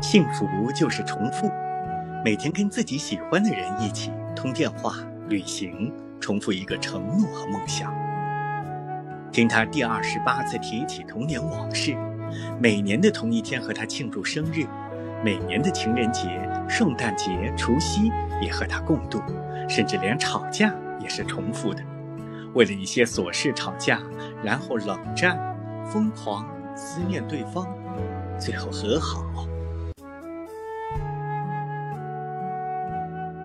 [0.00, 1.50] 幸福就是重复。
[2.24, 4.94] 每天跟自己喜欢的人一起通电话
[5.28, 7.94] 旅行重复一个承诺和梦想。
[9.30, 11.94] 听他第二十八次提起童年往事
[12.58, 14.64] 每年的同一天和他庆祝生日
[15.22, 16.30] 每年的情人节
[16.66, 18.10] 圣诞节除夕
[18.40, 19.20] 也和他共度
[19.68, 21.82] 甚至连吵架也是重复的。
[22.54, 24.00] 为了一些琐事吵架
[24.42, 25.38] 然后冷战
[25.84, 27.66] 疯狂思念对方
[28.40, 29.46] 最后和好。